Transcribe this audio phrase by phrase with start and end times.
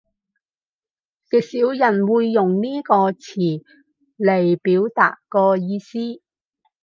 [1.29, 3.61] 極少人會用呢個詞
[4.17, 6.23] 嚟表達個意思